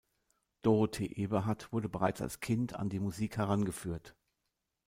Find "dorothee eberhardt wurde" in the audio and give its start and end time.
0.63-1.87